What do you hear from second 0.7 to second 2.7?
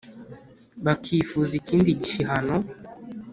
bakifuza ikindi ki hano?